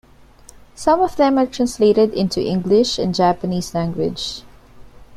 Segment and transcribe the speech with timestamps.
[0.73, 4.41] Some of them are translated into English and Japanese language.